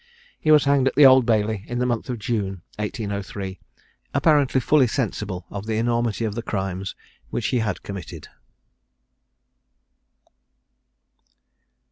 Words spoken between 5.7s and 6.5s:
enormity of the